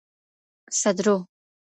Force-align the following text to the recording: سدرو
سدرو 0.81 1.17